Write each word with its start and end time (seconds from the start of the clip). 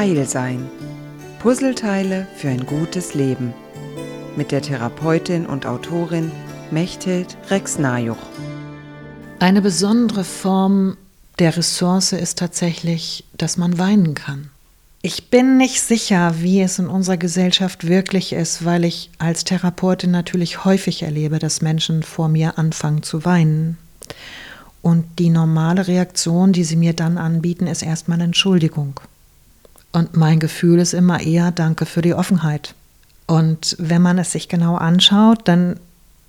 Heil 0.00 0.26
sein. 0.26 0.66
Puzzleteile 1.40 2.26
für 2.34 2.48
ein 2.48 2.64
gutes 2.64 3.12
Leben. 3.12 3.52
Mit 4.34 4.50
der 4.50 4.62
Therapeutin 4.62 5.44
und 5.44 5.66
Autorin 5.66 6.32
Mechthild 6.70 7.36
Rex-Najuch. 7.50 8.16
Eine 9.40 9.60
besondere 9.60 10.24
Form 10.24 10.96
der 11.38 11.54
Ressource 11.54 12.12
ist 12.12 12.38
tatsächlich, 12.38 13.26
dass 13.36 13.58
man 13.58 13.78
weinen 13.78 14.14
kann. 14.14 14.48
Ich 15.02 15.28
bin 15.28 15.58
nicht 15.58 15.82
sicher, 15.82 16.32
wie 16.38 16.62
es 16.62 16.78
in 16.78 16.86
unserer 16.86 17.18
Gesellschaft 17.18 17.86
wirklich 17.86 18.32
ist, 18.32 18.64
weil 18.64 18.86
ich 18.86 19.10
als 19.18 19.44
Therapeutin 19.44 20.12
natürlich 20.12 20.64
häufig 20.64 21.02
erlebe, 21.02 21.38
dass 21.38 21.60
Menschen 21.60 22.02
vor 22.02 22.28
mir 22.28 22.56
anfangen 22.56 23.02
zu 23.02 23.26
weinen. 23.26 23.76
Und 24.80 25.04
die 25.18 25.28
normale 25.28 25.88
Reaktion, 25.88 26.54
die 26.54 26.64
sie 26.64 26.76
mir 26.76 26.94
dann 26.94 27.18
anbieten, 27.18 27.66
ist 27.66 27.82
erstmal 27.82 28.22
Entschuldigung. 28.22 28.98
Und 29.92 30.16
mein 30.16 30.38
Gefühl 30.38 30.78
ist 30.78 30.94
immer 30.94 31.20
eher 31.20 31.50
Danke 31.50 31.86
für 31.86 32.02
die 32.02 32.14
Offenheit. 32.14 32.74
Und 33.26 33.76
wenn 33.78 34.02
man 34.02 34.18
es 34.18 34.32
sich 34.32 34.48
genau 34.48 34.76
anschaut, 34.76 35.46
dann 35.46 35.78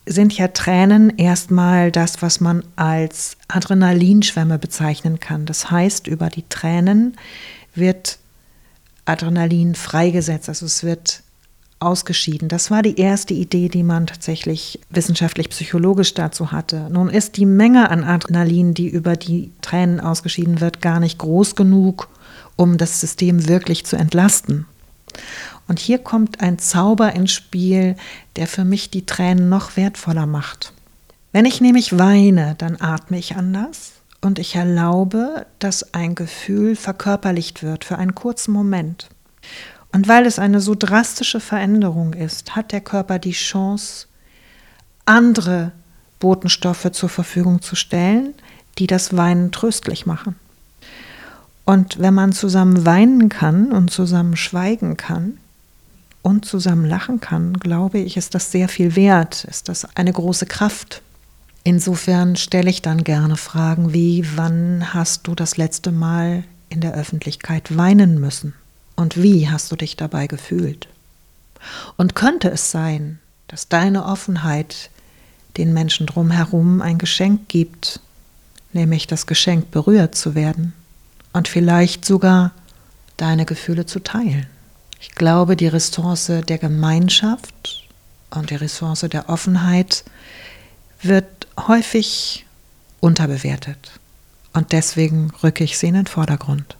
sind 0.05 0.35
ja 0.37 0.47
Tränen 0.47 1.17
erstmal 1.17 1.91
das, 1.91 2.21
was 2.21 2.39
man 2.39 2.63
als 2.75 3.37
Adrenalinschwämme 3.47 4.57
bezeichnen 4.57 5.19
kann. 5.19 5.45
Das 5.45 5.69
heißt, 5.69 6.07
über 6.07 6.29
die 6.29 6.47
Tränen 6.49 7.15
wird 7.75 8.17
Adrenalin 9.05 9.75
freigesetzt, 9.75 10.49
also 10.49 10.65
es 10.65 10.83
wird 10.83 11.23
ausgeschieden. 11.79 12.47
Das 12.47 12.69
war 12.69 12.83
die 12.83 12.99
erste 12.99 13.33
Idee, 13.33 13.67
die 13.67 13.83
man 13.83 14.05
tatsächlich 14.05 14.79
wissenschaftlich-psychologisch 14.91 16.13
dazu 16.13 16.51
hatte. 16.51 16.87
Nun 16.91 17.09
ist 17.09 17.37
die 17.37 17.47
Menge 17.47 17.89
an 17.89 18.03
Adrenalin, 18.03 18.73
die 18.73 18.87
über 18.87 19.15
die 19.15 19.51
Tränen 19.61 19.99
ausgeschieden 19.99 20.61
wird, 20.61 20.81
gar 20.81 20.99
nicht 20.99 21.17
groß 21.17 21.55
genug, 21.55 22.07
um 22.61 22.77
das 22.77 23.01
System 23.01 23.47
wirklich 23.47 23.87
zu 23.87 23.95
entlasten. 23.95 24.67
Und 25.67 25.79
hier 25.79 25.97
kommt 25.97 26.41
ein 26.41 26.59
Zauber 26.59 27.13
ins 27.13 27.31
Spiel, 27.31 27.95
der 28.35 28.45
für 28.45 28.63
mich 28.63 28.91
die 28.91 29.07
Tränen 29.07 29.49
noch 29.49 29.77
wertvoller 29.77 30.27
macht. 30.27 30.71
Wenn 31.31 31.45
ich 31.45 31.59
nämlich 31.59 31.97
weine, 31.97 32.53
dann 32.59 32.79
atme 32.79 33.17
ich 33.17 33.35
anders 33.35 33.93
und 34.21 34.37
ich 34.37 34.53
erlaube, 34.53 35.47
dass 35.57 35.95
ein 35.95 36.13
Gefühl 36.13 36.75
verkörperlicht 36.75 37.63
wird 37.63 37.83
für 37.83 37.97
einen 37.97 38.13
kurzen 38.13 38.51
Moment. 38.51 39.09
Und 39.91 40.07
weil 40.07 40.27
es 40.27 40.37
eine 40.37 40.61
so 40.61 40.75
drastische 40.75 41.39
Veränderung 41.39 42.13
ist, 42.13 42.55
hat 42.55 42.73
der 42.73 42.81
Körper 42.81 43.17
die 43.17 43.31
Chance, 43.31 44.05
andere 45.05 45.71
Botenstoffe 46.19 46.91
zur 46.91 47.09
Verfügung 47.09 47.63
zu 47.63 47.75
stellen, 47.75 48.35
die 48.77 48.85
das 48.85 49.17
Weinen 49.17 49.51
tröstlich 49.51 50.05
machen. 50.05 50.35
Und 51.65 51.99
wenn 51.99 52.13
man 52.13 52.33
zusammen 52.33 52.85
weinen 52.85 53.29
kann 53.29 53.71
und 53.71 53.91
zusammen 53.91 54.35
schweigen 54.35 54.97
kann 54.97 55.37
und 56.21 56.45
zusammen 56.45 56.85
lachen 56.85 57.21
kann, 57.21 57.53
glaube 57.53 57.99
ich, 57.99 58.17
ist 58.17 58.35
das 58.35 58.51
sehr 58.51 58.67
viel 58.67 58.95
wert, 58.95 59.45
ist 59.45 59.69
das 59.69 59.87
eine 59.95 60.11
große 60.11 60.45
Kraft. 60.45 61.01
Insofern 61.63 62.35
stelle 62.35 62.69
ich 62.69 62.81
dann 62.81 63.03
gerne 63.03 63.37
Fragen 63.37 63.93
wie, 63.93 64.25
wann 64.35 64.93
hast 64.93 65.27
du 65.27 65.35
das 65.35 65.57
letzte 65.57 65.91
Mal 65.91 66.43
in 66.69 66.81
der 66.81 66.95
Öffentlichkeit 66.95 67.77
weinen 67.77 68.19
müssen? 68.19 68.55
Und 68.95 69.21
wie 69.21 69.49
hast 69.49 69.71
du 69.71 69.75
dich 69.75 69.95
dabei 69.95 70.27
gefühlt? 70.27 70.87
Und 71.97 72.15
könnte 72.15 72.49
es 72.49 72.71
sein, 72.71 73.19
dass 73.47 73.67
deine 73.67 74.05
Offenheit 74.05 74.89
den 75.57 75.73
Menschen 75.73 76.07
drumherum 76.07 76.81
ein 76.81 76.97
Geschenk 76.97 77.47
gibt, 77.49 77.99
nämlich 78.73 79.05
das 79.05 79.27
Geschenk 79.27 79.69
berührt 79.69 80.15
zu 80.15 80.33
werden 80.33 80.73
und 81.33 81.47
vielleicht 81.47 82.05
sogar 82.05 82.51
deine 83.17 83.45
Gefühle 83.45 83.85
zu 83.85 83.99
teilen? 83.99 84.47
Ich 84.99 85.11
glaube, 85.11 85.55
die 85.55 85.67
Ressource 85.67 86.31
der 86.47 86.57
Gemeinschaft 86.57 87.87
und 88.29 88.49
die 88.49 88.55
Ressource 88.55 89.01
der 89.01 89.29
Offenheit 89.29 90.03
wird 91.01 91.47
häufig 91.67 92.45
unterbewertet. 92.99 93.91
Und 94.53 94.71
deswegen 94.71 95.31
rücke 95.43 95.63
ich 95.63 95.77
sie 95.77 95.87
in 95.87 95.95
den 95.95 96.07
Vordergrund. 96.07 96.77